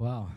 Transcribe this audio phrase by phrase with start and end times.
[0.00, 0.30] Uau!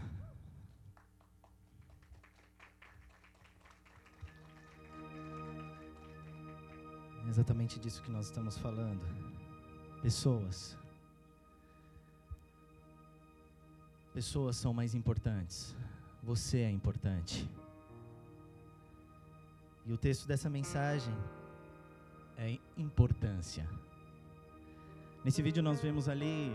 [7.23, 9.05] É exatamente disso que nós estamos falando.
[10.02, 10.76] Pessoas.
[14.11, 15.75] Pessoas são mais importantes.
[16.23, 17.48] Você é importante.
[19.86, 21.14] E o texto dessa mensagem
[22.36, 23.70] é importância.
[25.23, 26.52] Nesse vídeo nós vemos ali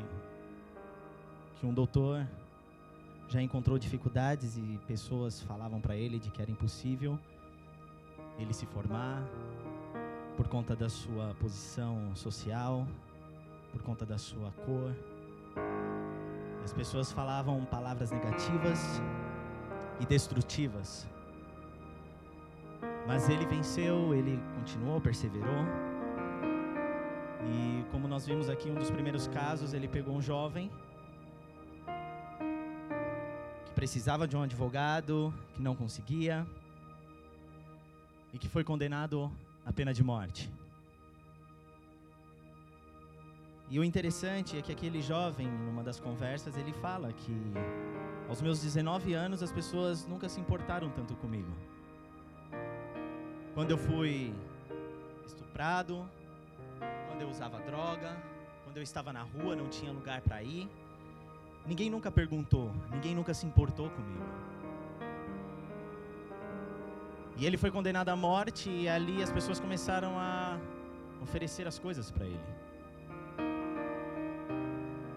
[1.60, 2.26] que um doutor
[3.28, 7.18] já encontrou dificuldades e pessoas falavam para ele de que era impossível
[8.38, 9.22] ele se formar
[10.36, 12.86] por conta da sua posição social,
[13.72, 14.94] por conta da sua cor.
[16.62, 19.00] As pessoas falavam palavras negativas
[19.98, 21.06] e destrutivas.
[23.06, 25.64] Mas ele venceu, ele continuou, perseverou.
[27.48, 30.70] E como nós vimos aqui, um dos primeiros casos, ele pegou um jovem
[33.76, 36.46] precisava de um advogado, que não conseguia,
[38.32, 39.30] e que foi condenado
[39.66, 40.50] à pena de morte.
[43.68, 47.36] E o interessante é que aquele jovem, numa das conversas, ele fala que
[48.30, 51.52] aos meus 19 anos as pessoas nunca se importaram tanto comigo.
[53.52, 54.32] Quando eu fui
[55.26, 56.08] estuprado,
[57.08, 58.16] quando eu usava droga,
[58.64, 60.66] quando eu estava na rua, não tinha lugar para ir,
[61.66, 64.24] ninguém nunca perguntou, ninguém nunca se importou comigo.
[67.36, 70.58] E ele foi condenado à morte e ali as pessoas começaram a
[71.20, 72.40] oferecer as coisas para ele.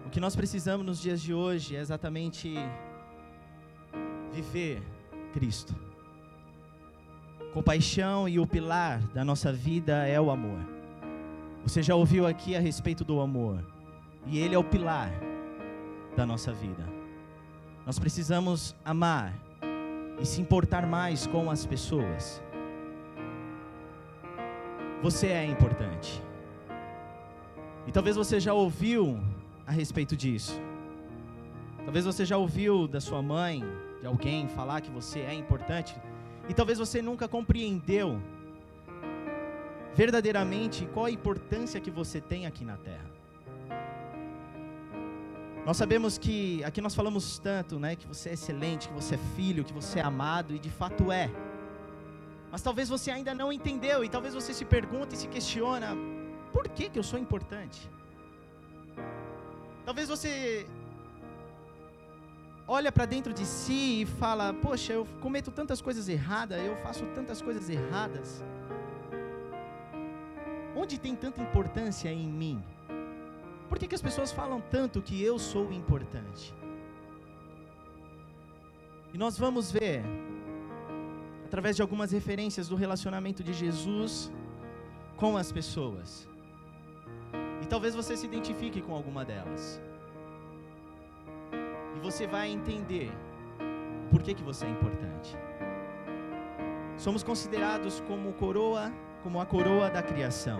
[0.06, 2.54] O que nós precisamos nos dias de hoje é exatamente
[4.32, 4.82] viver
[5.32, 5.74] Cristo.
[7.54, 10.58] Compaixão e o pilar da nossa vida é o amor.
[11.62, 13.64] Você já ouviu aqui a respeito do amor,
[14.26, 15.10] e ele é o pilar
[16.16, 16.84] da nossa vida.
[17.86, 19.34] Nós precisamos amar
[20.20, 22.42] e se importar mais com as pessoas.
[25.02, 26.22] Você é importante.
[27.86, 29.18] E talvez você já ouviu
[29.66, 30.60] a respeito disso.
[31.84, 33.64] Talvez você já ouviu da sua mãe,
[34.00, 35.96] de alguém falar que você é importante,
[36.48, 38.20] e talvez você nunca compreendeu
[39.94, 43.19] verdadeiramente qual a importância que você tem aqui na terra.
[45.66, 49.18] Nós sabemos que aqui nós falamos tanto, né, que você é excelente, que você é
[49.36, 51.30] filho, que você é amado e de fato é.
[52.50, 55.94] Mas talvez você ainda não entendeu e talvez você se pergunte e se questiona:
[56.52, 57.90] por que que eu sou importante?
[59.84, 60.66] Talvez você
[62.66, 67.04] olha para dentro de si e fala: Poxa, eu cometo tantas coisas erradas, eu faço
[67.14, 68.42] tantas coisas erradas.
[70.74, 72.62] Onde tem tanta importância em mim?
[73.70, 76.52] Por que, que as pessoas falam tanto que eu sou importante?
[79.14, 80.02] E nós vamos ver,
[81.44, 84.30] através de algumas referências do relacionamento de Jesus
[85.16, 86.28] com as pessoas.
[87.62, 89.80] E talvez você se identifique com alguma delas.
[91.94, 93.12] E você vai entender
[94.10, 95.36] por que, que você é importante.
[96.96, 98.92] Somos considerados como coroa,
[99.22, 100.58] como a coroa da criação,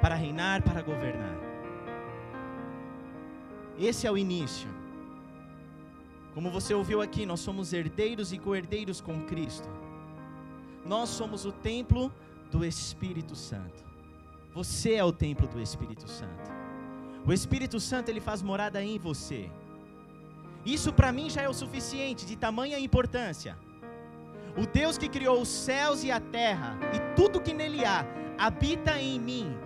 [0.00, 1.47] para reinar, para governar.
[3.78, 4.68] Esse é o início.
[6.34, 9.68] Como você ouviu aqui, nós somos herdeiros e co-herdeiros com Cristo.
[10.84, 12.12] Nós somos o templo
[12.50, 13.84] do Espírito Santo.
[14.54, 16.50] Você é o templo do Espírito Santo.
[17.26, 19.50] O Espírito Santo ele faz morada em você.
[20.64, 23.56] Isso para mim já é o suficiente de tamanha importância.
[24.56, 28.04] O Deus que criou os céus e a terra e tudo que nele há
[28.36, 29.56] habita em mim.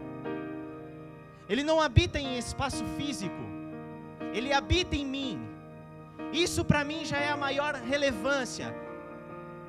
[1.48, 3.51] Ele não habita em espaço físico.
[4.32, 5.40] Ele habita em mim.
[6.32, 8.74] Isso para mim já é a maior relevância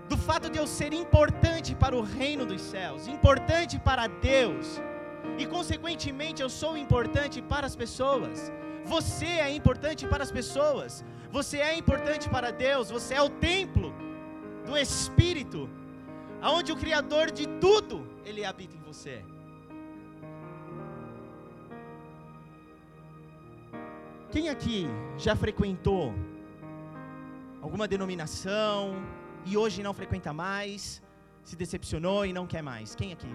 [0.08, 4.82] do fato de eu ser importante para o reino dos céus, importante para Deus
[5.38, 8.52] e, consequentemente, eu sou importante para as pessoas.
[8.86, 11.04] Você é importante para as pessoas.
[11.32, 12.92] Você é importante para Deus.
[12.92, 13.94] Você é o templo
[14.66, 15.70] do Espírito,
[16.42, 19.24] aonde o Criador de tudo ele habita em você.
[24.34, 26.12] Quem aqui já frequentou
[27.62, 28.96] alguma denominação
[29.46, 31.04] e hoje não frequenta mais,
[31.44, 32.96] se decepcionou e não quer mais?
[32.96, 33.28] Quem aqui?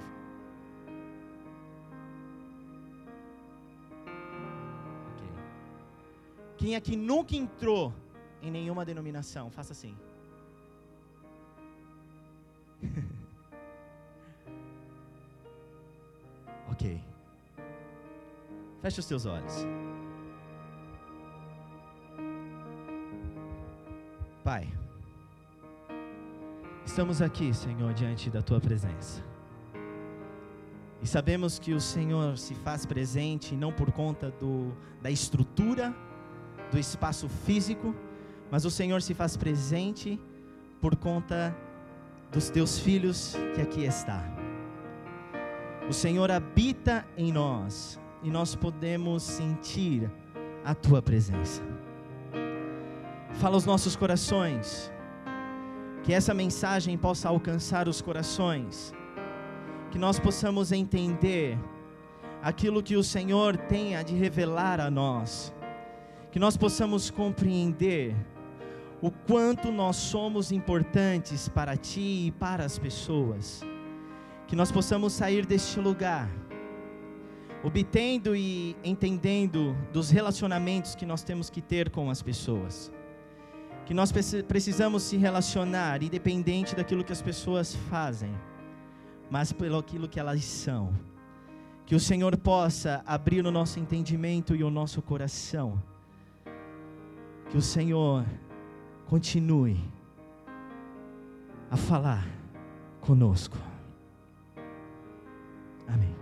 [6.57, 7.95] Quem aqui nunca entrou
[8.43, 9.97] em nenhuma denominação, faça assim.
[16.73, 17.01] ok.
[18.83, 19.65] Feche os seus olhos.
[24.49, 24.67] Pai,
[26.83, 29.23] estamos aqui, Senhor, diante da tua presença.
[31.03, 35.95] E sabemos que o Senhor se faz presente não por conta do, da estrutura,
[36.73, 37.95] do espaço físico,
[38.51, 40.19] mas o Senhor se faz presente
[40.81, 41.55] por conta
[42.33, 44.25] dos teus filhos que aqui está.
[45.87, 50.11] O Senhor habita em nós e nós podemos sentir
[50.65, 51.63] a tua presença.
[53.39, 54.91] Fala aos nossos corações,
[56.03, 58.93] que essa mensagem possa alcançar os corações,
[59.93, 61.57] que nós possamos entender
[62.43, 65.55] aquilo que o Senhor tem a de revelar a nós,
[66.33, 68.13] que nós possamos compreender
[69.01, 73.63] o quanto nós somos importantes para ti e para as pessoas.
[74.49, 76.29] Que nós possamos sair deste lugar
[77.63, 82.91] obtendo e entendendo dos relacionamentos que nós temos que ter com as pessoas.
[83.89, 88.31] Que nós precisamos se relacionar independente daquilo que as pessoas fazem,
[89.31, 90.93] mas pelo aquilo que elas são.
[91.87, 95.83] Que o Senhor possa abrir o nosso entendimento e o nosso coração.
[97.49, 98.27] Que o Senhor
[99.07, 99.81] continue
[101.71, 102.29] a falar
[103.01, 103.57] conosco.
[105.87, 106.18] Amém.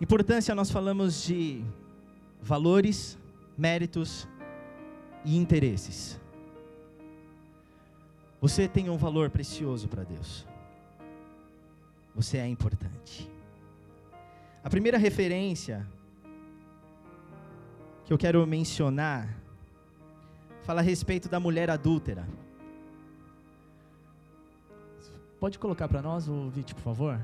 [0.00, 1.62] Importância, nós falamos de
[2.40, 3.18] valores,
[3.56, 4.26] méritos
[5.24, 6.18] e interesses.
[8.40, 10.46] Você tem um valor precioso para Deus.
[12.14, 13.30] Você é importante.
[14.64, 15.86] A primeira referência
[18.06, 19.28] que eu quero mencionar
[20.62, 22.26] fala a respeito da mulher adúltera.
[25.38, 27.20] Pode colocar para nós o vídeo, por favor?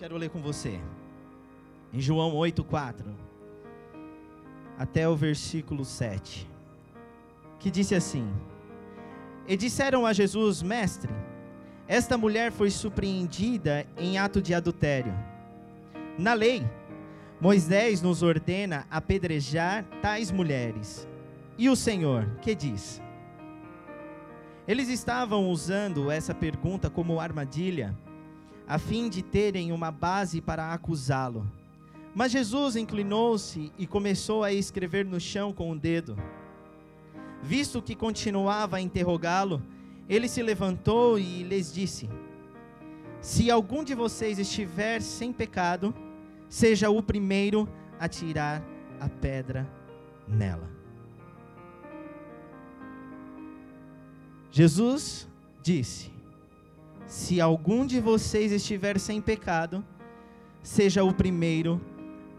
[0.00, 0.80] Quero ler com você.
[1.92, 3.04] Em João 8:4
[4.78, 6.48] até o versículo 7.
[7.58, 8.26] Que disse assim:
[9.46, 11.12] E disseram a Jesus: Mestre,
[11.86, 15.12] esta mulher foi surpreendida em ato de adultério.
[16.16, 16.66] Na lei,
[17.38, 21.06] Moisés nos ordena apedrejar tais mulheres.
[21.58, 23.02] E o Senhor, que diz?
[24.66, 27.94] Eles estavam usando essa pergunta como armadilha,
[28.70, 31.44] a fim de terem uma base para acusá-lo.
[32.14, 36.16] Mas Jesus inclinou-se e começou a escrever no chão com o dedo.
[37.42, 39.60] Visto que continuava a interrogá-lo,
[40.08, 42.08] ele se levantou e lhes disse:
[43.20, 45.92] Se algum de vocês estiver sem pecado,
[46.48, 47.68] seja o primeiro
[47.98, 48.62] a tirar
[49.00, 49.68] a pedra
[50.28, 50.70] nela.
[54.52, 55.28] Jesus
[55.60, 56.19] disse:
[57.10, 59.84] Se algum de vocês estiver sem pecado,
[60.62, 61.80] seja o primeiro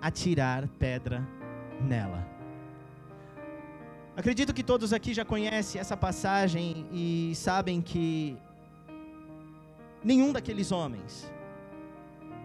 [0.01, 1.27] a tirar pedra
[1.81, 2.25] nela.
[4.15, 8.37] Acredito que todos aqui já conhecem essa passagem e sabem que
[10.01, 11.29] nenhum daqueles homens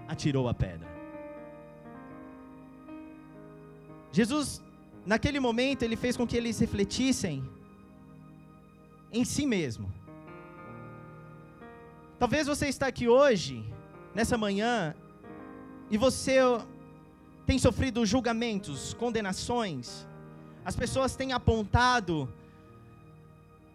[0.09, 0.89] atirou a pedra.
[4.11, 4.61] Jesus,
[5.07, 7.49] naquele momento, ele fez com que eles refletissem
[9.13, 10.06] em si mesmo.
[12.19, 13.63] Talvez você está aqui hoje,
[14.15, 14.95] nessa manhã,
[15.91, 16.39] e você
[17.45, 20.07] tem sofrido julgamentos, condenações.
[20.65, 22.29] As pessoas têm apontado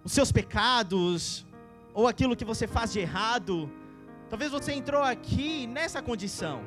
[0.03, 1.45] os seus pecados
[1.93, 3.71] ou aquilo que você faz de errado.
[4.27, 6.63] Talvez você entrou aqui nessa condição.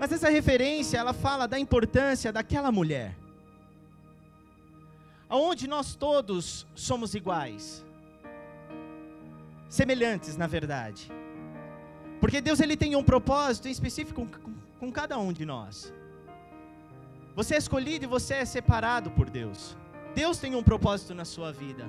[0.00, 3.16] Mas essa referência, ela fala da importância daquela mulher.
[5.28, 7.85] Aonde nós todos somos iguais.
[9.68, 11.10] Semelhantes, na verdade.
[12.20, 15.92] Porque Deus ele tem um propósito em específico com, com, cada um de nós.
[17.34, 19.76] Você é escolhido e você é separado por Deus.
[20.14, 21.86] Deus tem um propósito na sua vida.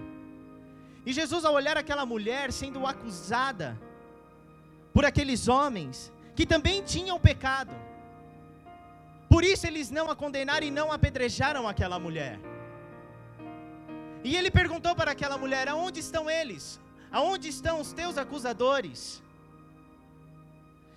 [1.06, 3.80] E Jesus, ao olhar aquela mulher sendo acusada
[4.94, 7.72] por aqueles homens que também tinham pecado,
[9.30, 12.40] por isso eles não a condenaram e não apedrejaram aquela mulher.
[14.24, 16.80] E ele perguntou para aquela mulher: Aonde estão eles?
[17.12, 19.24] Aonde estão os teus acusadores?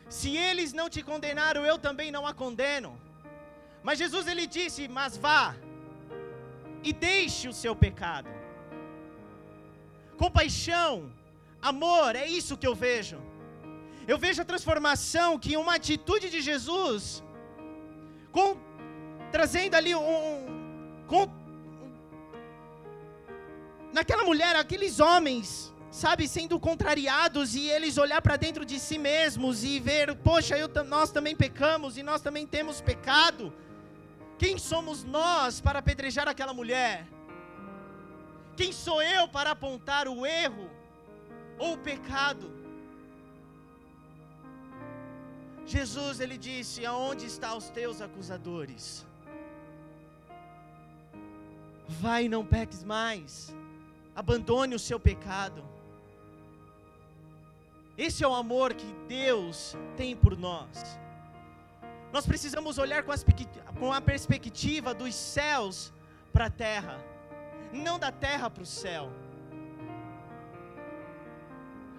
[0.09, 3.01] Se eles não te condenaram, eu também não a condeno.
[3.83, 5.55] Mas Jesus ele disse: Mas vá
[6.83, 8.29] e deixe o seu pecado.
[10.17, 11.11] Compaixão,
[11.63, 13.19] amor, é isso que eu vejo.
[14.07, 17.23] Eu vejo a transformação que uma atitude de Jesus
[18.33, 18.57] com,
[19.31, 20.47] trazendo ali um,
[21.07, 21.29] com,
[23.93, 29.65] naquela mulher, aqueles homens sabe, sendo contrariados e eles olhar para dentro de si mesmos
[29.65, 33.53] e ver, poxa, eu, nós também pecamos e nós também temos pecado.
[34.39, 37.07] Quem somos nós para apedrejar aquela mulher?
[38.57, 40.71] Quem sou eu para apontar o erro
[41.59, 42.61] ou o pecado?
[45.67, 49.07] Jesus ele disse: "Aonde estão os teus acusadores?"
[51.87, 53.55] Vai, não peques mais.
[54.15, 55.70] Abandone o seu pecado.
[58.07, 60.99] Esse é o amor que Deus tem por nós.
[62.11, 63.23] Nós precisamos olhar com, as,
[63.79, 65.93] com a perspectiva dos céus
[66.33, 66.99] para a terra,
[67.71, 69.13] não da terra para o céu.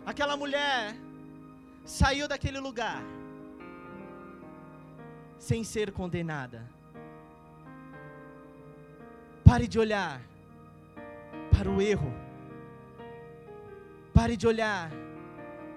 [0.03, 0.95] Aquela mulher
[1.85, 3.03] saiu daquele lugar
[5.37, 6.67] sem ser condenada.
[9.45, 10.19] Pare de olhar
[11.55, 12.11] para o erro.
[14.11, 14.89] Pare de olhar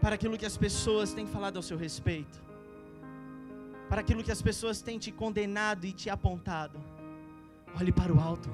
[0.05, 2.39] para aquilo que as pessoas têm falado ao seu respeito.
[3.89, 6.79] Para aquilo que as pessoas têm te condenado e te apontado.
[7.81, 8.51] Olhe para o alto.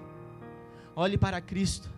[0.95, 1.91] Olhe para Cristo.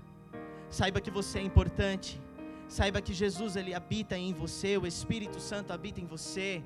[0.71, 2.19] Saiba que você é importante.
[2.67, 6.63] Saiba que Jesus ele habita em você, o Espírito Santo habita em você.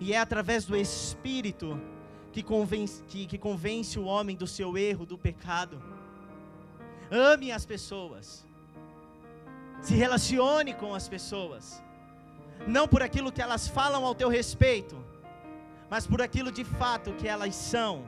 [0.00, 1.80] E é através do Espírito
[2.32, 5.80] que convence, que, que convence o homem do seu erro, do pecado.
[7.08, 8.44] Ame as pessoas.
[9.80, 11.80] Se relacione com as pessoas.
[12.66, 14.96] Não por aquilo que elas falam ao teu respeito,
[15.88, 18.04] mas por aquilo de fato que elas são.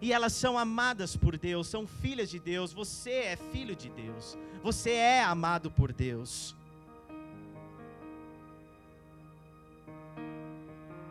[0.00, 2.72] E elas são amadas por Deus, são filhas de Deus.
[2.72, 4.36] Você é filho de Deus.
[4.62, 6.56] Você é amado por Deus.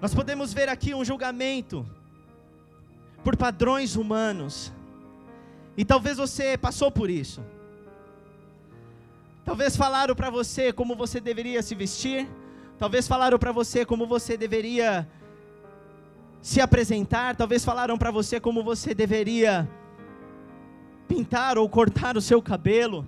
[0.01, 1.85] Nós podemos ver aqui um julgamento
[3.23, 4.73] por padrões humanos.
[5.77, 7.41] E talvez você passou por isso.
[9.45, 12.27] Talvez falaram para você como você deveria se vestir.
[12.81, 15.07] Talvez falaram para você como você deveria
[16.41, 17.35] se apresentar.
[17.35, 19.69] Talvez falaram para você como você deveria
[21.07, 23.07] pintar ou cortar o seu cabelo.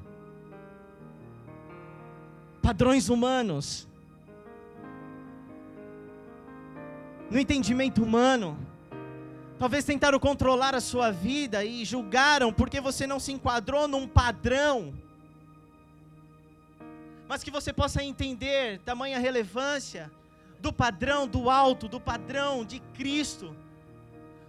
[2.62, 3.88] Padrões humanos.
[7.32, 8.56] No entendimento humano.
[9.58, 14.94] Talvez tentaram controlar a sua vida e julgaram porque você não se enquadrou num padrão.
[17.34, 20.12] Mas que você possa entender tamanha relevância
[20.60, 23.56] do padrão do alto, do padrão de Cristo,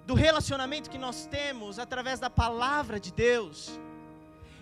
[0.06, 3.80] do relacionamento que nós temos através da palavra de Deus.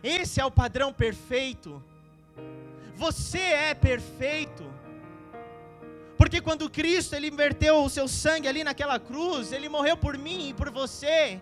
[0.04, 1.82] Esse é o padrão perfeito.
[2.94, 4.72] Você é perfeito.
[6.16, 10.50] Porque quando Cristo ele verteu o seu sangue ali naquela cruz, ele morreu por mim
[10.50, 11.40] e por você.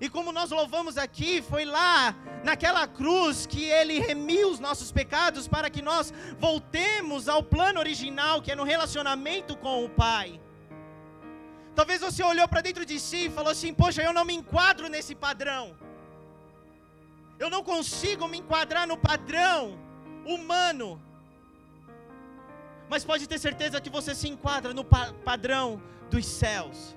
[0.00, 5.46] E como nós louvamos aqui, foi lá naquela cruz que ele remiu os nossos pecados
[5.46, 10.40] para que nós voltemos ao plano original, que é no relacionamento com o Pai.
[11.74, 14.88] Talvez você olhou para dentro de si e falou assim: Poxa, eu não me enquadro
[14.88, 15.76] nesse padrão.
[17.38, 19.78] Eu não consigo me enquadrar no padrão
[20.24, 21.00] humano
[22.92, 25.80] mas pode ter certeza que você se enquadra no pa padrão
[26.10, 26.94] dos céus,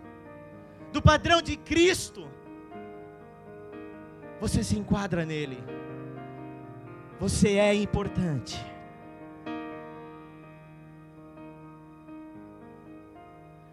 [0.91, 2.29] do padrão de Cristo.
[4.39, 5.63] Você se enquadra nele.
[7.19, 8.59] Você é importante.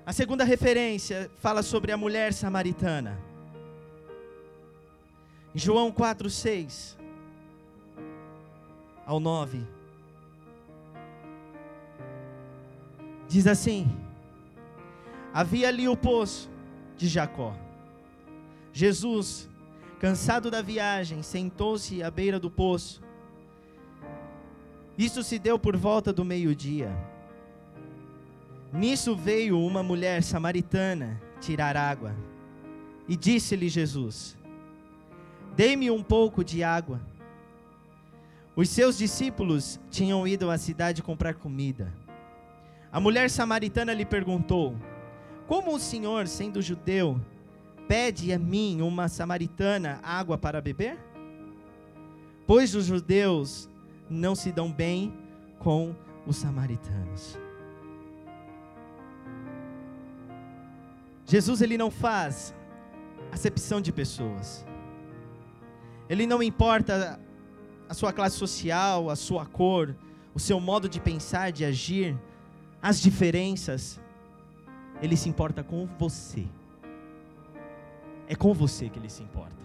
[0.04, 3.18] A segunda referência fala sobre a mulher samaritana.
[5.54, 6.98] Em João 4, 6
[9.06, 9.66] ao 9.
[13.28, 13.86] Diz assim:
[15.32, 16.50] Havia ali o poço
[16.96, 17.54] de Jacó.
[18.72, 19.48] Jesus,
[20.02, 23.00] cansado da viagem, sentou-se à beira do poço.
[24.98, 26.90] Isso se deu por volta do meio-dia.
[28.72, 32.16] Nisso veio uma mulher samaritana tirar água.
[33.08, 34.36] E disse-lhe Jesus:
[35.54, 37.00] Dê-me um pouco de água.
[38.56, 41.94] Os seus discípulos tinham ido à cidade comprar comida.
[42.90, 44.74] A mulher samaritana lhe perguntou:
[45.46, 47.20] Como o senhor, sendo judeu,
[47.92, 50.98] pede a mim, uma samaritana, água para beber?
[52.46, 53.68] Pois os judeus
[54.08, 55.12] não se dão bem
[55.58, 55.94] com
[56.26, 57.38] os samaritanos.
[61.26, 62.54] Jesus ele não faz
[63.30, 64.64] acepção de pessoas.
[66.08, 67.20] Ele não importa
[67.90, 69.94] a sua classe social, a sua cor,
[70.34, 72.18] o seu modo de pensar, de agir
[72.80, 74.00] as diferenças,
[75.02, 76.48] ele se importa com você.
[78.32, 79.62] É com você que ele se importa.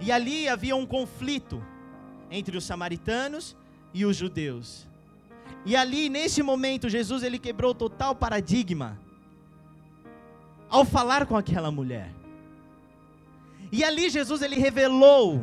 [0.00, 1.62] E ali havia um conflito
[2.28, 3.56] entre os samaritanos
[3.92, 4.88] e os judeus.
[5.64, 8.98] E ali, nesse momento, Jesus ele quebrou total paradigma
[10.68, 12.10] ao falar com aquela mulher.
[13.70, 15.40] E ali Jesus ele revelou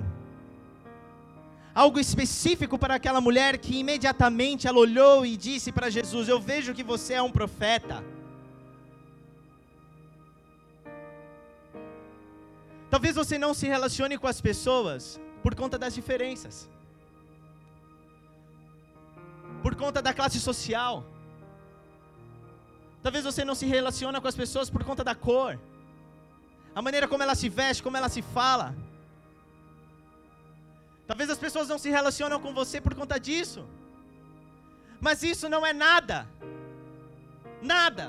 [1.73, 6.73] algo específico para aquela mulher que imediatamente ela olhou e disse para Jesus: "Eu vejo
[6.73, 8.03] que você é um profeta".
[12.93, 16.69] Talvez você não se relacione com as pessoas por conta das diferenças
[19.63, 20.93] por conta da classe social.
[23.03, 25.59] Talvez você não se relaciona com as pessoas por conta da cor,
[26.75, 28.67] a maneira como ela se veste, como ela se fala.
[31.07, 33.61] Talvez as pessoas não se relacionam com você por conta disso.
[35.05, 36.27] Mas isso não é nada.
[37.61, 38.05] Nada.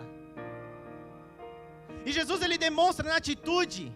[2.07, 3.93] E Jesus ele demonstra na atitude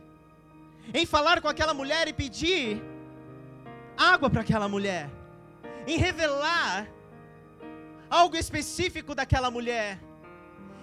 [0.93, 2.83] em falar com aquela mulher e pedir
[3.97, 5.11] água para aquela mulher,
[5.87, 6.89] em revelar
[8.11, 10.01] algo específico daquela mulher.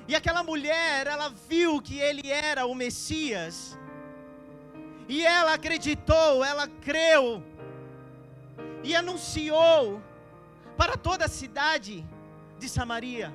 [0.07, 3.77] E aquela mulher, ela viu que ele era o Messias.
[5.07, 7.41] E ela acreditou, ela creu.
[8.83, 10.01] E anunciou
[10.75, 12.05] para toda a cidade
[12.59, 13.33] de Samaria.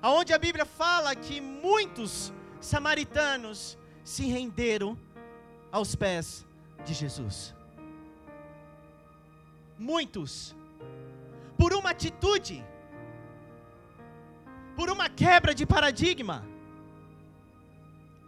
[0.00, 4.96] Aonde a Bíblia fala que muitos samaritanos se renderam
[5.70, 6.46] aos pés
[6.84, 7.54] de Jesus.
[9.78, 10.54] Muitos.
[11.56, 12.64] Por uma atitude
[14.78, 16.46] por uma quebra de paradigma.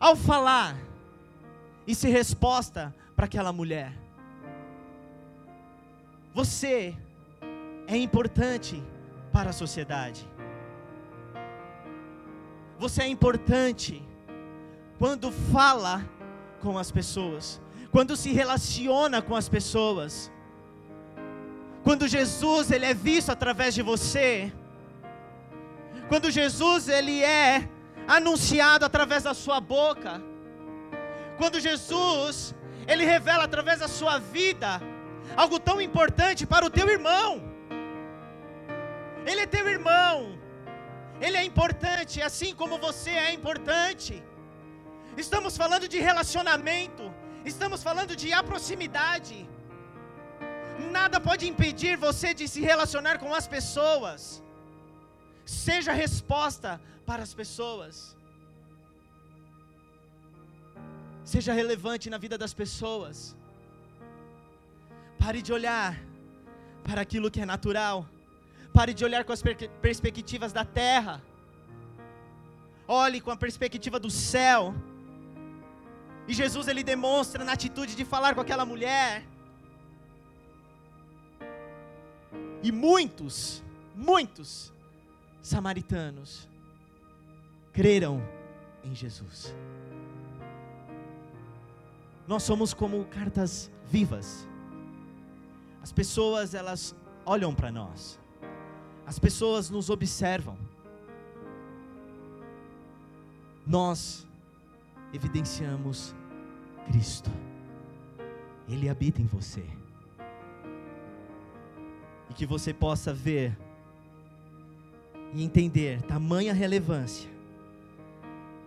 [0.00, 0.76] Ao falar,
[1.87, 3.97] e se resposta para aquela mulher:
[6.35, 6.97] Você
[7.87, 8.82] é importante
[9.32, 10.28] para a sociedade.
[12.80, 14.02] Você é importante
[14.99, 16.04] quando fala
[16.62, 20.30] com as pessoas, quando se relaciona com as pessoas.
[21.82, 24.52] Quando Jesus ele é visto através de você,
[26.08, 27.68] quando Jesus ele é
[28.06, 30.22] anunciado através da sua boca,
[31.38, 32.54] quando Jesus
[32.86, 34.80] ele revela através da sua vida
[35.36, 37.42] algo tão importante para o teu irmão.
[39.26, 40.38] Ele é teu irmão.
[41.20, 44.23] Ele é importante, assim como você é importante.
[45.16, 47.12] Estamos falando de relacionamento,
[47.44, 49.49] estamos falando de proximidade.
[50.90, 54.42] Nada pode impedir você de se relacionar com as pessoas
[55.50, 58.16] seja resposta para as pessoas.
[61.25, 63.36] Seja relevante na vida das pessoas.
[65.18, 66.00] Pare de olhar
[66.84, 68.08] para aquilo que é natural.
[68.73, 71.23] Pare de olhar com as per perspectivas da terra.
[72.86, 74.75] Olhe com a perspectiva do céu.
[76.30, 79.26] E Jesus ele demonstra na atitude de falar com aquela mulher.
[82.62, 83.64] E muitos,
[83.97, 84.73] muitos
[85.43, 86.49] samaritanos
[87.73, 88.23] creram
[88.84, 89.52] em Jesus.
[92.28, 94.49] Nós somos como cartas vivas.
[95.82, 96.95] As pessoas elas
[97.26, 98.21] olham para nós.
[99.04, 100.56] As pessoas nos observam.
[103.66, 104.25] Nós
[105.12, 106.14] evidenciamos
[106.86, 107.30] Cristo.
[108.69, 109.64] Ele habita em você.
[112.28, 113.56] E que você possa ver
[115.32, 117.30] e entender tamanha relevância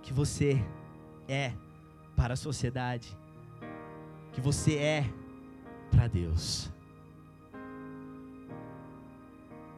[0.01, 0.61] que você
[1.27, 1.53] é
[2.15, 3.17] para a sociedade,
[4.33, 5.09] que você é
[5.89, 6.69] para Deus.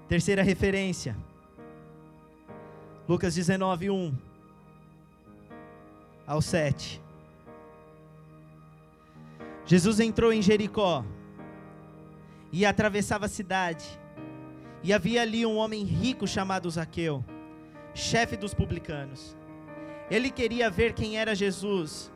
[0.07, 1.15] Terceira referência,
[3.07, 4.15] Lucas 19, 1
[6.25, 7.04] ao 7.
[9.65, 11.03] Jesus entrou em Jericó
[12.51, 13.85] e atravessava a cidade.
[14.83, 17.25] E havia ali um homem rico chamado Zaqueu,
[17.93, 19.35] chefe dos publicanos.
[20.09, 22.11] Ele queria ver quem era Jesus,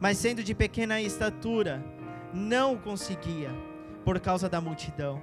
[0.00, 1.84] mas sendo de pequena estatura,
[2.34, 3.50] não conseguia,
[4.04, 5.22] por causa da multidão.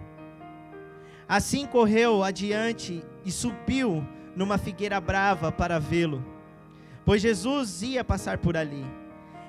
[1.28, 6.24] Assim correu adiante e subiu numa figueira brava para vê-lo,
[7.04, 8.86] pois Jesus ia passar por ali.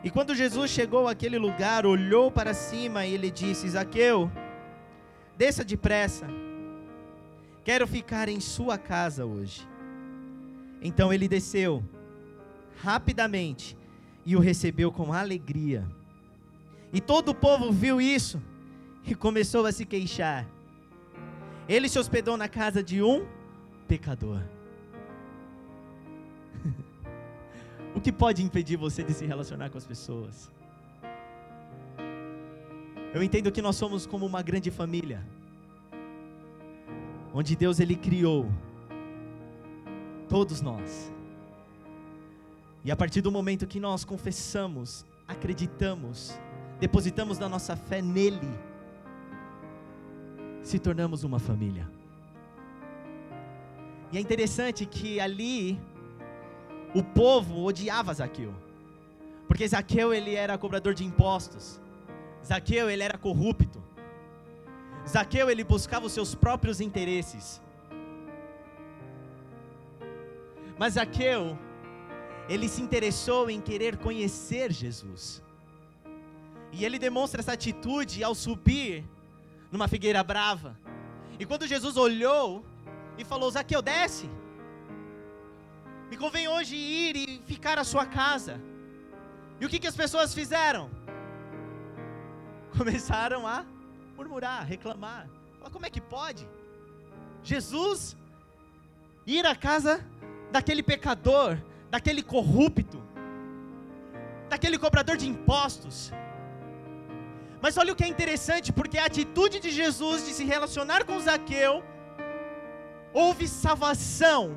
[0.02, 4.30] E quando Jesus chegou àquele lugar, olhou para cima e ele disse: Zaqueu,
[5.36, 6.26] desça depressa
[7.68, 9.68] Quero ficar em sua casa hoje.
[10.80, 11.84] Então ele desceu
[12.82, 13.76] rapidamente
[14.24, 15.86] e o recebeu com alegria.
[16.94, 18.40] E todo o povo viu isso
[19.06, 20.48] e começou a se queixar.
[21.68, 23.26] Ele se hospedou na casa de um
[23.86, 24.40] pecador.
[27.98, 30.50] O que pode impedir você de se relacionar com as pessoas?
[33.12, 35.26] Eu entendo que nós somos como uma grande família
[37.34, 38.48] onde Deus ele criou
[40.28, 41.12] todos nós.
[42.84, 46.38] E a partir do momento que nós confessamos, acreditamos,
[46.78, 48.48] depositamos da nossa fé nele,
[50.62, 51.90] se tornamos uma família.
[54.12, 55.78] E é interessante que ali
[56.94, 58.54] o povo odiava Zaqueu.
[59.46, 61.80] Porque Zaqueu ele era cobrador de impostos.
[62.44, 63.82] Zaqueu ele era corrupto.
[65.06, 67.60] Zaqueu ele buscava os seus próprios interesses.
[70.78, 71.58] Mas Zaqueu
[72.48, 75.42] ele se interessou em querer conhecer Jesus.
[76.72, 79.04] E ele demonstra essa atitude ao subir
[79.70, 80.76] numa figueira brava.
[81.38, 82.64] E quando Jesus olhou
[83.16, 84.28] e falou: Zaqueu, desce.
[86.10, 88.60] Me convém hoje ir e ficar à sua casa.
[89.60, 90.90] E o que, que as pessoas fizeram?
[92.76, 93.64] Começaram a
[94.16, 95.28] murmurar, reclamar.
[95.58, 96.48] Falar, como é que pode?
[97.42, 98.16] Jesus
[99.26, 100.04] ir à casa
[100.50, 101.58] daquele pecador,
[101.90, 103.02] daquele corrupto,
[104.48, 106.10] daquele cobrador de impostos.
[107.60, 111.18] Mas olha o que é interessante, porque a atitude de Jesus de se relacionar com
[111.20, 111.84] Zaqueu,
[113.12, 114.56] houve salvação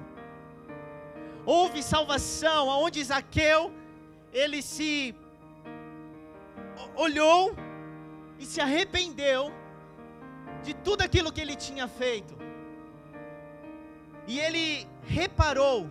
[1.51, 3.73] houve salvação, aonde Zaqueu
[4.41, 5.13] ele se
[6.95, 7.53] olhou
[8.39, 9.51] e se arrependeu
[10.63, 12.33] de tudo aquilo que ele tinha feito.
[14.27, 15.89] E ele reparou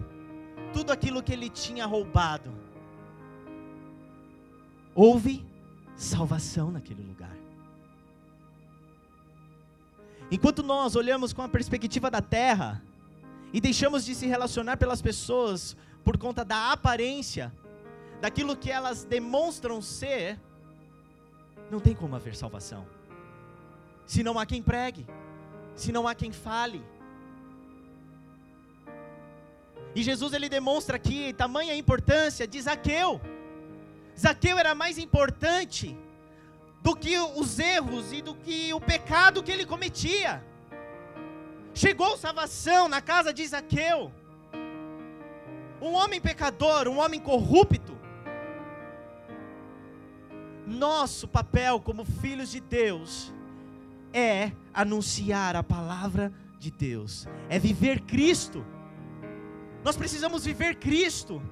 [0.72, 2.50] tudo aquilo que ele tinha roubado.
[4.94, 5.44] Houve
[5.94, 7.36] salvação naquele lugar.
[10.30, 12.82] Enquanto nós olhamos com a perspectiva da terra,
[13.52, 17.52] e deixamos de se relacionar pelas pessoas por conta da aparência,
[18.20, 20.38] daquilo que elas demonstram ser,
[21.70, 22.86] não tem como haver salvação.
[24.06, 25.06] Se não há quem pregue,
[25.74, 26.82] se não há quem fale.
[29.94, 33.20] E Jesus ele demonstra aqui tamanha importância de Zaqueu.
[34.18, 35.96] Zaqueu era mais importante
[36.82, 40.42] do que os erros e do que o pecado que ele cometia.
[41.74, 44.12] Chegou salvação na casa de Zaqueu.
[45.80, 47.98] Um homem pecador, um homem corrupto.
[50.66, 53.32] Nosso papel como filhos de Deus
[54.12, 58.64] é anunciar a palavra de Deus, é viver Cristo.
[59.82, 61.42] Nós precisamos viver Cristo.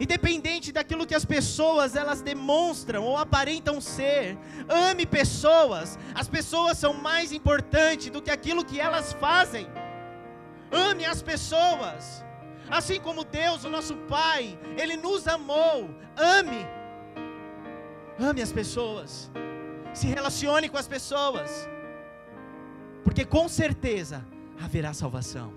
[0.00, 4.36] Independente daquilo que as pessoas elas demonstram ou aparentam ser,
[4.68, 5.98] ame pessoas.
[6.14, 9.66] As pessoas são mais importantes do que aquilo que elas fazem.
[10.70, 12.24] Ame as pessoas.
[12.70, 15.90] Assim como Deus, o nosso Pai, ele nos amou.
[16.16, 16.66] Ame.
[18.18, 19.30] Ame as pessoas.
[19.92, 21.68] Se relacione com as pessoas.
[23.04, 24.24] Porque com certeza
[24.58, 25.52] haverá salvação.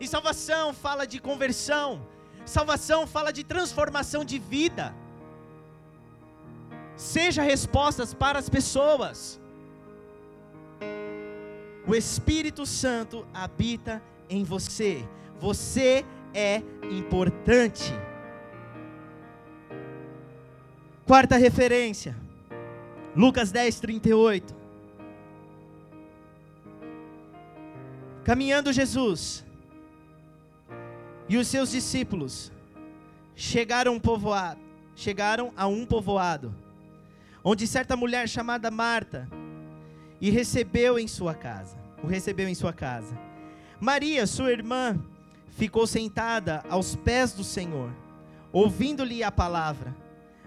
[0.00, 2.06] E salvação fala de conversão
[2.48, 4.94] Salvação fala de transformação de vida.
[6.96, 9.38] Seja respostas para as pessoas.
[11.86, 15.06] O Espírito Santo habita em você.
[15.38, 17.92] Você é importante.
[21.06, 22.16] Quarta referência.
[23.14, 24.56] Lucas 10, 38.
[28.24, 29.47] Caminhando Jesus
[31.28, 32.50] e os seus discípulos
[33.36, 34.60] chegaram, povoado,
[34.96, 36.54] chegaram a um povoado,
[37.44, 39.28] onde certa mulher chamada Marta
[40.20, 43.16] e recebeu em sua casa, o recebeu em sua casa.
[43.80, 44.98] Maria, sua irmã,
[45.50, 47.92] ficou sentada aos pés do Senhor,
[48.52, 49.94] ouvindo-lhe a palavra.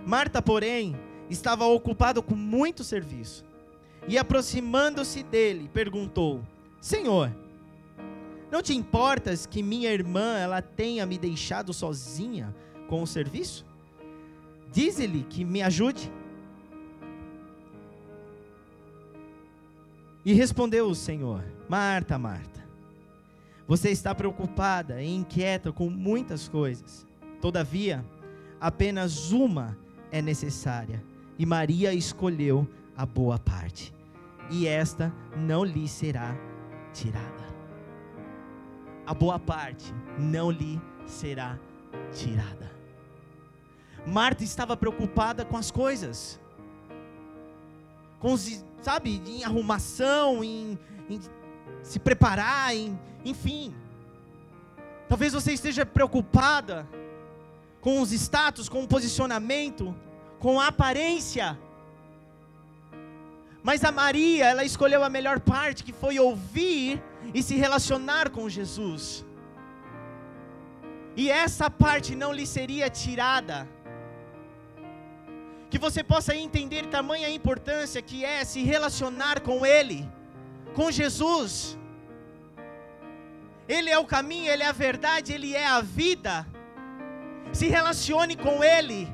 [0.05, 0.95] Marta, porém,
[1.29, 3.45] estava ocupada com muito serviço.
[4.07, 6.41] E aproximando-se dele, perguntou:
[6.79, 7.31] Senhor,
[8.51, 12.53] não te importas que minha irmã ela tenha me deixado sozinha
[12.89, 13.65] com o serviço?
[14.73, 16.11] Diz-lhe que me ajude.
[20.25, 22.61] E respondeu o Senhor: Marta, Marta,
[23.65, 27.07] você está preocupada e inquieta com muitas coisas.
[27.39, 28.05] Todavia,
[28.59, 29.77] apenas uma
[30.11, 31.01] é necessária,
[31.39, 33.93] e Maria escolheu a boa parte,
[34.51, 36.35] e esta não lhe será
[36.93, 37.50] tirada
[39.11, 41.59] a boa parte não lhe será
[42.13, 42.71] tirada.
[44.07, 46.39] Marta estava preocupada com as coisas,
[48.19, 51.19] com os, sabe, em arrumação, em, em
[51.83, 53.75] se preparar, em, enfim.
[55.09, 56.87] Talvez você esteja preocupada
[57.81, 59.93] com os status, com o posicionamento,
[60.39, 61.59] com a aparência.
[63.61, 67.03] Mas a Maria, ela escolheu a melhor parte, que foi ouvir
[67.33, 69.25] e se relacionar com Jesus.
[71.15, 73.67] E essa parte não lhe seria tirada.
[75.69, 80.09] Que você possa entender tamanha importância que é se relacionar com Ele,
[80.73, 81.77] com Jesus.
[83.67, 86.45] Ele é o caminho, Ele é a verdade, Ele é a vida.
[87.53, 89.07] Se relacione com Ele.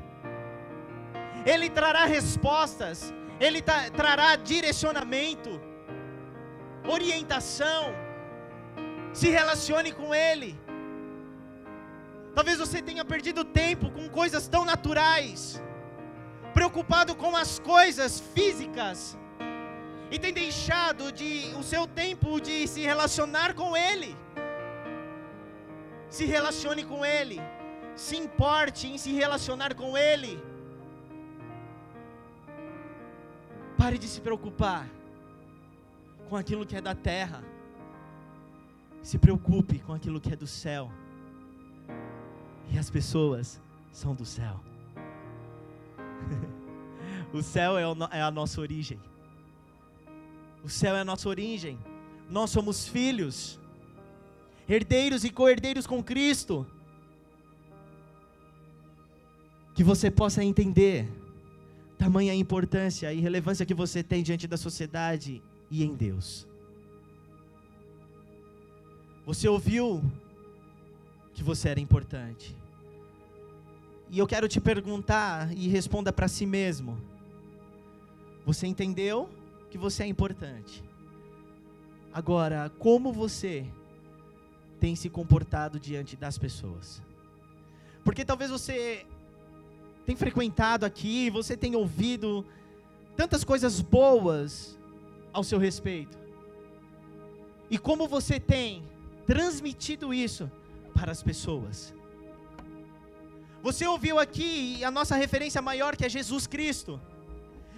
[1.46, 3.62] Ele trará respostas, Ele
[3.96, 5.60] trará direcionamento,
[6.88, 7.94] orientação.
[9.12, 10.58] Se relacione com Ele.
[12.34, 15.60] Talvez você tenha perdido tempo com coisas tão naturais,
[16.54, 19.18] preocupado com as coisas físicas,
[20.10, 24.16] e tem deixado de, o seu tempo de se relacionar com Ele.
[26.08, 27.40] Se relacione com Ele,
[27.96, 30.40] se importe em se relacionar com Ele.
[33.76, 34.86] Pare de se preocupar
[36.28, 37.42] com aquilo que é da terra,
[39.02, 40.90] se preocupe com aquilo que é do céu.
[42.70, 43.60] E as pessoas
[43.92, 44.60] são do céu.
[47.32, 49.00] o céu é, é a nossa origem.
[50.62, 51.78] O céu é a nossa origem.
[52.28, 53.58] Nós somos filhos,
[54.68, 56.66] herdeiros e co-herdeiros com Cristo.
[59.74, 61.08] Que você possa entender
[61.96, 66.46] tamanha importância e relevância que você tem diante da sociedade e em Deus.
[69.26, 70.02] Você ouviu
[71.34, 72.56] que você era importante.
[74.10, 76.98] E eu quero te perguntar e responda para si mesmo.
[78.46, 79.28] Você entendeu
[79.70, 80.82] que você é importante?
[82.12, 83.66] Agora, como você
[84.80, 87.02] tem se comportado diante das pessoas?
[88.02, 89.04] Porque talvez você
[90.06, 92.44] tem frequentado aqui, você tem ouvido
[93.14, 94.78] tantas coisas boas
[95.38, 96.16] ao seu respeito.
[97.70, 98.82] E como você tem
[99.26, 100.50] transmitido isso
[100.94, 101.94] para as pessoas.
[103.62, 107.00] Você ouviu aqui a nossa referência maior que é Jesus Cristo.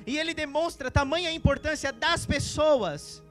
[0.07, 3.23] E ele demonstra tamanha importância das pessoas.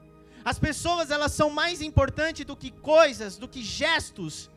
[0.44, 4.50] As pessoas elas são mais importantes do que coisas, do que gestos.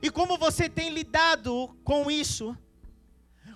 [0.00, 2.56] E como você tem lidado com isso?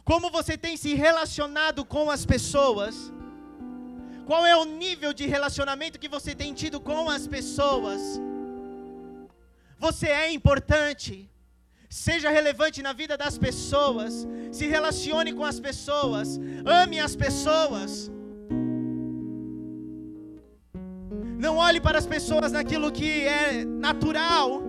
[0.04, 3.12] Como você tem se relacionado com as pessoas?
[4.26, 8.00] Qual é o nível de relacionamento que você tem tido com as pessoas?
[9.78, 11.28] Você é importante.
[11.88, 14.26] Seja relevante na vida das pessoas.
[14.52, 16.38] Se relacione com as pessoas.
[16.64, 18.10] Ame as pessoas.
[21.44, 24.62] Não olhe para as pessoas naquilo que é natural.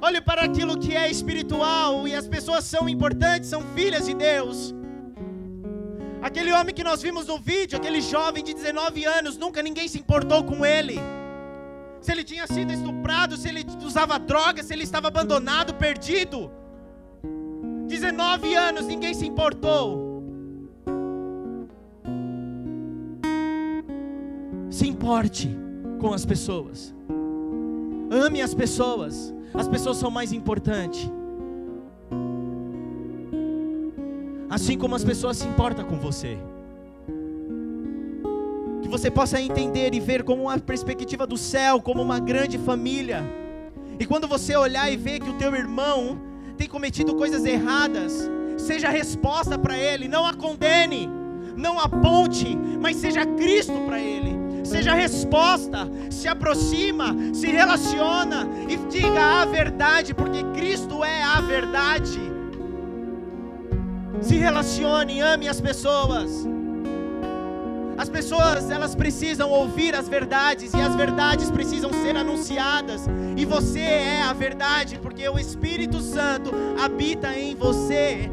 [0.00, 2.06] Olhe para aquilo que é espiritual.
[2.06, 4.72] E as pessoas são importantes, são filhas de Deus.
[6.28, 9.98] Aquele homem que nós vimos no vídeo, aquele jovem de 19 anos, nunca ninguém se
[10.02, 10.98] importou com ele
[12.04, 16.50] se ele tinha sido estuprado, se ele usava droga, se ele estava abandonado, perdido.
[17.86, 20.22] 19 anos, ninguém se importou.
[24.68, 25.48] Se importe
[25.98, 26.94] com as pessoas.
[28.10, 29.34] Ame as pessoas.
[29.54, 31.10] As pessoas são mais importantes.
[34.54, 36.38] Assim como as pessoas se importam com você
[38.94, 43.24] você possa entender e ver como uma perspectiva do céu, como uma grande família.
[43.98, 46.16] E quando você olhar e ver que o teu irmão
[46.56, 51.10] tem cometido coisas erradas, seja resposta para ele, não a condene,
[51.56, 54.32] não aponte, mas seja Cristo para ele.
[54.62, 62.33] Seja resposta, se aproxima, se relaciona e diga a verdade, porque Cristo é a verdade.
[64.24, 66.46] Se relacione, ame as pessoas.
[67.96, 73.06] As pessoas, elas precisam ouvir as verdades e as verdades precisam ser anunciadas.
[73.36, 76.50] E você é a verdade, porque o Espírito Santo
[76.82, 78.30] habita em você.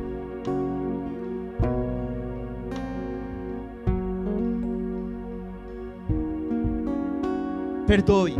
[7.85, 8.37] Perdoe.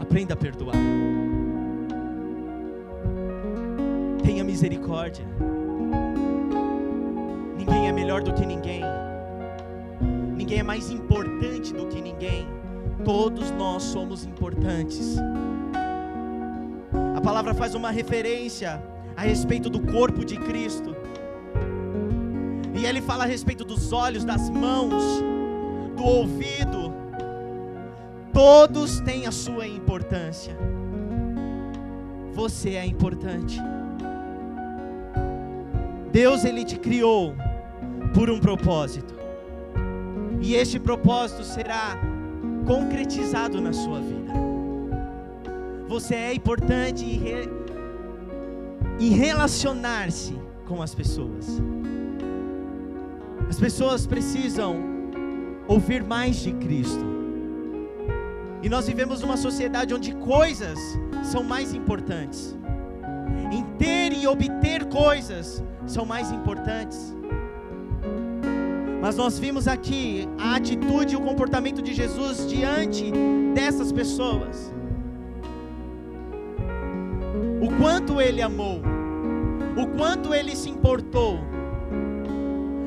[0.00, 0.74] Aprenda a perdoar.
[4.22, 5.24] Tenha misericórdia.
[7.84, 8.80] Ninguém é melhor do que ninguém
[10.34, 12.46] ninguém é mais importante do que ninguém.
[13.04, 15.16] Todos nós somos importantes.
[17.14, 18.82] A palavra faz uma referência
[19.14, 20.96] a respeito do corpo de Cristo.
[22.74, 25.02] E ele fala a respeito dos olhos, das mãos,
[25.94, 26.92] do ouvido.
[28.32, 30.56] Todos têm a sua importância.
[32.32, 33.60] Você é importante.
[36.12, 37.34] Deus ele te criou
[38.14, 39.12] por um propósito.
[40.40, 41.98] E este propósito será
[42.64, 44.32] concretizado na sua vida.
[45.88, 47.48] Você é importante em, re...
[49.00, 51.60] em relacionar-se com as pessoas.
[53.48, 54.76] As pessoas precisam
[55.68, 57.04] ouvir mais de Cristo.
[58.62, 60.78] E nós vivemos numa sociedade onde coisas
[61.22, 62.56] são mais importantes.
[63.52, 67.13] Em ter e obter coisas são mais importantes.
[69.04, 73.12] Mas nós vimos aqui a atitude e o comportamento de Jesus diante
[73.54, 74.72] dessas pessoas.
[77.60, 78.80] O quanto ele amou,
[79.76, 81.38] o quanto ele se importou.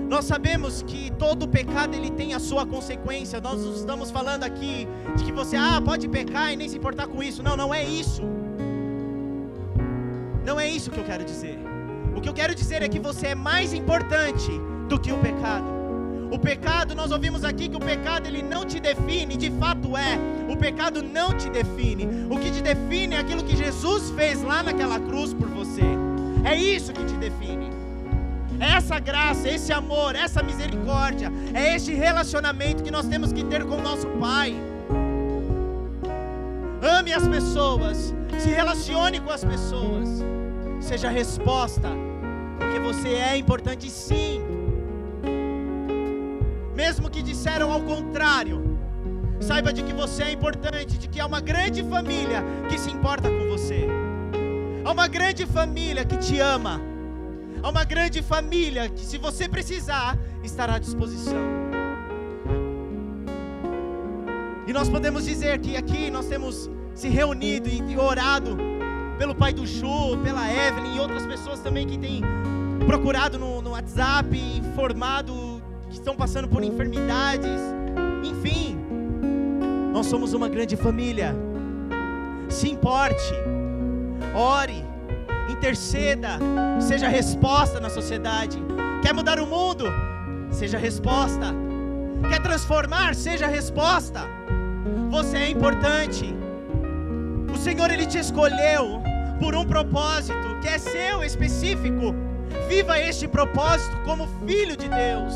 [0.10, 3.40] Nós sabemos que todo pecado ele tem a sua consequência.
[3.40, 7.22] Nós estamos falando aqui de que você ah, pode pecar e nem se importar com
[7.22, 7.44] isso.
[7.44, 8.24] Não, não é isso.
[10.44, 11.60] Não é isso que eu quero dizer.
[12.16, 14.50] O que eu quero dizer é que você é mais importante
[14.90, 15.77] do que o pecado.
[16.30, 20.20] O pecado, nós ouvimos aqui que o pecado ele não te define, de fato é.
[20.50, 22.06] O pecado não te define.
[22.30, 25.84] O que te define é aquilo que Jesus fez lá naquela cruz por você.
[26.44, 27.72] É isso que te define.
[28.60, 33.64] É essa graça, esse amor, essa misericórdia, é este relacionamento que nós temos que ter
[33.64, 34.56] com o nosso Pai.
[36.82, 40.10] Ame as pessoas, se relacione com as pessoas.
[40.80, 41.90] Seja resposta,
[42.60, 44.37] porque você é importante sim
[46.78, 48.78] mesmo que disseram ao contrário,
[49.40, 53.28] saiba de que você é importante, de que há uma grande família que se importa
[53.28, 53.88] com você,
[54.86, 56.80] há uma grande família que te ama,
[57.64, 61.44] há uma grande família que, se você precisar, estará à disposição.
[64.68, 68.56] E nós podemos dizer que aqui nós temos se reunido e orado
[69.18, 72.22] pelo pai do Chu, pela Evelyn e outras pessoas também que têm
[72.86, 75.47] procurado no, no WhatsApp, informado
[75.90, 77.62] que estão passando por enfermidades,
[78.24, 78.78] enfim.
[79.94, 81.36] Nós somos uma grande família.
[82.50, 83.34] Se importe,
[84.34, 84.86] ore,
[85.50, 86.40] interceda,
[86.80, 88.58] seja resposta na sociedade.
[89.02, 89.86] Quer mudar o mundo?
[90.52, 91.54] Seja resposta.
[92.30, 93.16] Quer transformar?
[93.16, 94.22] Seja resposta.
[95.10, 96.36] Você é importante.
[97.54, 99.02] O Senhor ele te escolheu
[99.40, 102.14] por um propósito que é seu específico.
[102.68, 105.34] Viva este propósito como filho de Deus.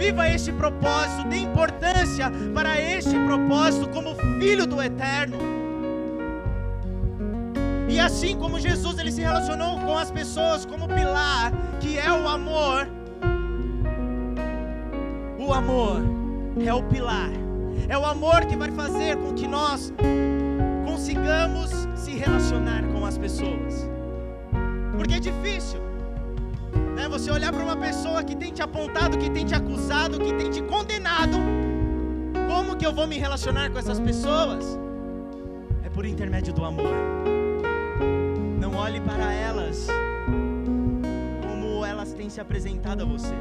[0.00, 5.36] Viva este propósito, dê importância para este propósito como filho do eterno.
[7.86, 12.26] E assim como Jesus ele se relacionou com as pessoas como pilar, que é o
[12.26, 12.88] amor.
[15.38, 16.00] O amor
[16.64, 17.28] é o pilar.
[17.86, 19.92] É o amor que vai fazer com que nós
[20.86, 23.86] consigamos se relacionar com as pessoas.
[24.96, 25.89] Porque é difícil
[26.98, 30.32] é você olhar para uma pessoa que tem te apontado, que tem te acusado, que
[30.34, 31.36] tem te condenado.
[32.48, 34.78] Como que eu vou me relacionar com essas pessoas?
[35.84, 36.94] É por intermédio do amor.
[38.58, 39.86] Não olhe para elas
[41.48, 43.34] como elas têm se apresentado a você,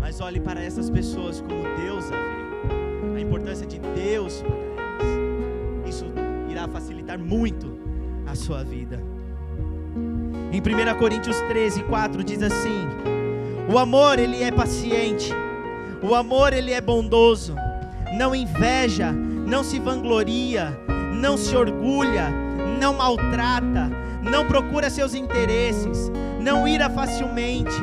[0.00, 3.16] mas olhe para essas pessoas como Deus a vê.
[3.16, 5.94] A importância de Deus para elas.
[5.94, 6.06] Isso
[6.50, 7.78] irá facilitar muito
[8.26, 9.13] a sua vida.
[10.54, 12.86] Em 1 Coríntios 13, 4 diz assim:
[13.68, 15.32] O amor ele é paciente,
[16.00, 17.56] o amor ele é bondoso,
[18.16, 20.78] não inveja, não se vangloria,
[21.12, 22.30] não se orgulha,
[22.80, 23.90] não maltrata,
[24.22, 27.74] não procura seus interesses, não ira facilmente,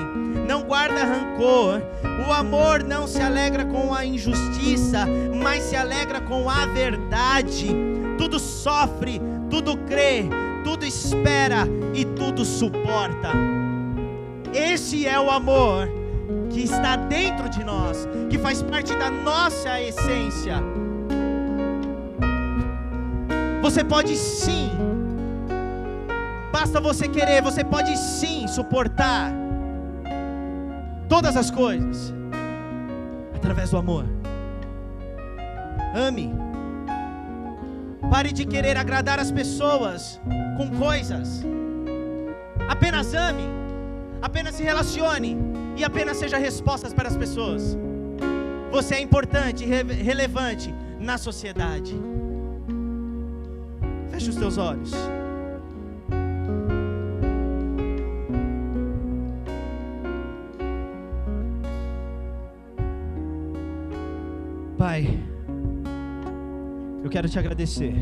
[0.47, 1.81] não guarda rancor.
[2.25, 5.05] O amor não se alegra com a injustiça,
[5.43, 7.67] mas se alegra com a verdade.
[8.17, 10.29] Tudo sofre, tudo crê,
[10.63, 13.29] tudo espera e tudo suporta.
[14.53, 15.89] Esse é o amor
[16.49, 20.55] que está dentro de nós, que faz parte da nossa essência.
[23.61, 24.71] Você pode sim,
[26.51, 29.31] basta você querer, você pode sim suportar
[31.09, 32.13] todas as coisas
[33.35, 34.05] através do amor.
[35.93, 36.33] Ame.
[38.09, 40.19] Pare de querer agradar as pessoas
[40.57, 41.45] com coisas.
[42.71, 43.43] Apenas ame,
[44.21, 45.37] apenas se relacione
[45.75, 47.77] e apenas seja respostas para as pessoas.
[48.71, 51.93] Você é importante, re relevante na sociedade.
[54.09, 54.91] Feche os teus olhos.
[64.77, 65.19] Pai,
[67.03, 67.93] eu quero te agradecer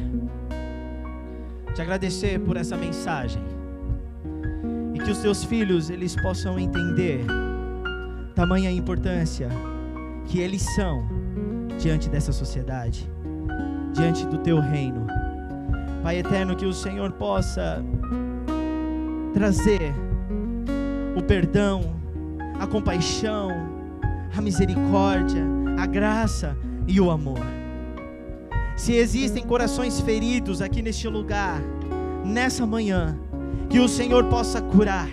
[1.74, 3.42] te agradecer por essa mensagem.
[5.10, 7.26] Que os teus filhos eles possam entender
[8.36, 9.50] tamanha importância
[10.28, 11.04] que eles são
[11.80, 13.10] diante dessa sociedade,
[13.92, 15.08] diante do teu reino.
[16.04, 17.84] Pai eterno, que o Senhor possa
[19.34, 19.96] trazer
[21.18, 21.96] o perdão,
[22.60, 23.50] a compaixão,
[24.38, 25.44] a misericórdia,
[25.80, 26.56] a graça
[26.88, 27.42] e o amor.
[28.78, 31.60] Se existem corações feridos aqui neste lugar,
[32.24, 33.18] nessa manhã,
[33.70, 35.10] que o Senhor possa curar.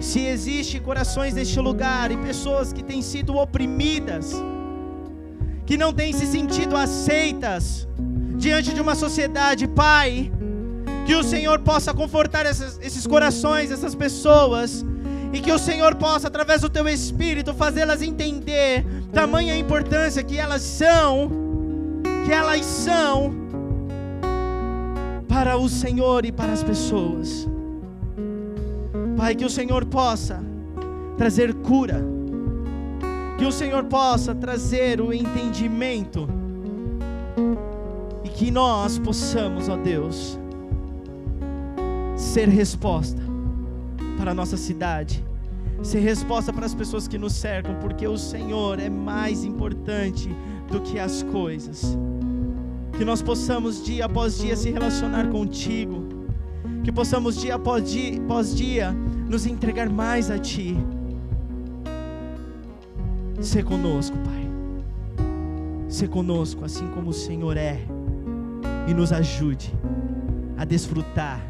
[0.00, 4.34] Se existe corações neste lugar e pessoas que têm sido oprimidas,
[5.64, 7.88] que não têm se sentido aceitas
[8.36, 10.30] diante de uma sociedade, Pai,
[11.06, 14.84] que o Senhor possa confortar essas, esses corações, essas pessoas,
[15.32, 20.62] e que o Senhor possa, através do Teu Espírito, fazê-las entender tamanha importância que elas
[20.62, 21.30] são,
[22.26, 23.43] que elas são
[25.34, 27.48] para o Senhor e para as pessoas.
[29.16, 30.40] Pai, que o Senhor possa
[31.18, 32.00] trazer cura,
[33.36, 36.28] que o Senhor possa trazer o entendimento.
[38.22, 40.38] E que nós possamos, ó Deus,
[42.16, 43.20] ser resposta
[44.16, 45.24] para a nossa cidade,
[45.82, 50.28] ser resposta para as pessoas que nos cercam, porque o Senhor é mais importante
[50.70, 51.98] do que as coisas
[52.96, 56.08] que nós possamos dia após dia se relacionar contigo,
[56.82, 58.92] que possamos dia após dia, após dia
[59.28, 60.76] nos entregar mais a Ti.
[63.40, 64.48] Se conosco, Pai.
[65.88, 67.80] Se conosco, assim como o Senhor é,
[68.86, 69.72] e nos ajude
[70.56, 71.40] a desfrutar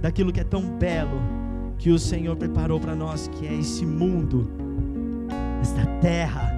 [0.00, 1.20] daquilo que é tão belo
[1.78, 4.48] que o Senhor preparou para nós, que é esse mundo,
[5.62, 6.52] esta terra,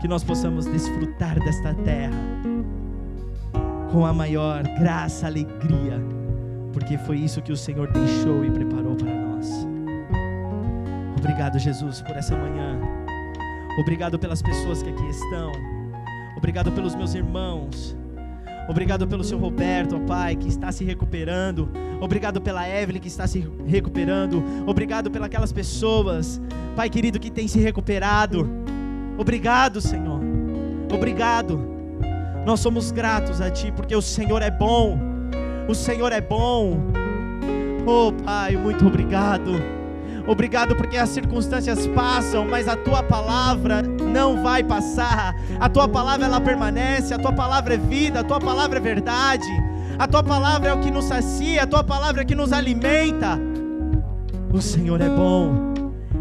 [0.00, 2.33] que nós possamos desfrutar desta terra
[3.94, 6.02] com a maior graça, alegria,
[6.72, 9.64] porque foi isso que o Senhor deixou e preparou para nós.
[11.16, 12.76] Obrigado, Jesus, por essa manhã.
[13.78, 15.52] Obrigado pelas pessoas que aqui estão.
[16.36, 17.96] Obrigado pelos meus irmãos.
[18.68, 21.70] Obrigado pelo seu Roberto, ó Pai, que está se recuperando.
[22.00, 24.42] Obrigado pela Evelyn, que está se recuperando.
[24.66, 26.40] Obrigado pelas pessoas,
[26.74, 28.50] Pai querido, que tem se recuperado.
[29.16, 30.20] Obrigado, Senhor.
[30.92, 31.73] Obrigado.
[32.44, 34.98] Nós somos gratos a Ti, porque o Senhor é bom.
[35.66, 36.78] O Senhor é bom.
[37.86, 39.52] Oh, Pai, muito obrigado.
[40.26, 45.34] Obrigado porque as circunstâncias passam, mas a tua palavra não vai passar.
[45.60, 49.46] A tua palavra ela permanece, a tua palavra é vida, a tua palavra é verdade.
[49.98, 52.52] A tua palavra é o que nos sacia, a tua palavra é o que nos
[52.52, 53.38] alimenta.
[54.52, 55.74] O Senhor é bom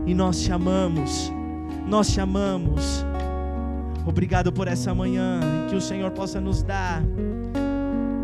[0.06, 1.32] e nós te amamos.
[1.88, 3.06] Nós te amamos.
[4.06, 7.02] Obrigado por essa manhã e que o Senhor possa nos dar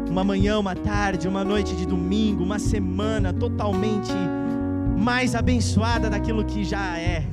[0.09, 4.11] uma manhã, uma tarde, uma noite de domingo, uma semana totalmente
[4.97, 7.23] mais abençoada daquilo que já é.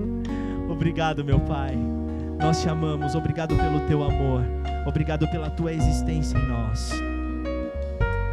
[0.70, 1.76] Obrigado, meu Pai.
[2.38, 3.14] Nós te amamos.
[3.14, 4.42] Obrigado pelo teu amor.
[4.86, 6.92] Obrigado pela tua existência em nós.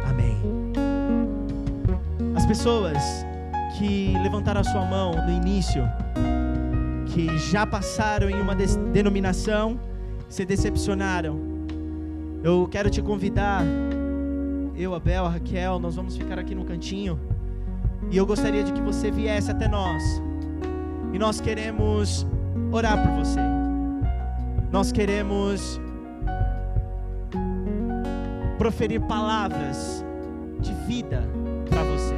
[0.08, 0.36] Amém.
[2.36, 2.96] As pessoas
[3.76, 5.82] que levantaram a sua mão no início,
[7.12, 9.78] que já passaram em uma denominação,
[10.28, 11.38] se decepcionaram.
[12.42, 13.62] Eu quero te convidar,
[14.76, 17.18] eu, Abel, a Raquel, nós vamos ficar aqui no cantinho.
[18.10, 20.02] E eu gostaria de que você viesse até nós.
[21.12, 22.26] E nós queremos
[22.70, 23.40] orar por você.
[24.70, 25.80] Nós queremos
[28.58, 30.04] proferir palavras
[30.60, 31.22] de vida
[31.68, 32.17] para você.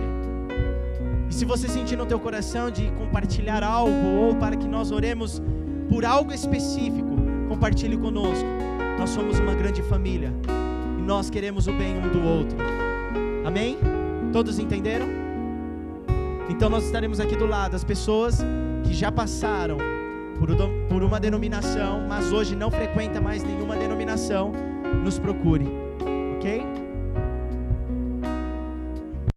[1.31, 5.41] E se você sentir no teu coração de compartilhar algo ou para que nós oremos
[5.89, 7.17] por algo específico,
[7.49, 8.45] compartilhe conosco.
[8.99, 10.33] Nós somos uma grande família
[10.99, 12.59] e nós queremos o bem um do outro.
[13.47, 13.79] Amém?
[14.33, 15.07] Todos entenderam?
[16.49, 18.41] Então nós estaremos aqui do lado, as pessoas
[18.83, 19.79] que já passaram
[20.89, 24.53] por, uma denominação, mas hoje não frequenta mais nenhuma denominação,
[25.05, 25.67] nos procure,
[26.37, 26.80] ok?